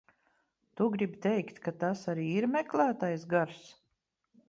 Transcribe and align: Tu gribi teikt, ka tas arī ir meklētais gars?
Tu 0.81 0.87
gribi 0.95 1.19
teikt, 1.27 1.61
ka 1.67 1.75
tas 1.85 2.03
arī 2.15 2.27
ir 2.41 2.51
meklētais 2.57 3.31
gars? 3.37 3.65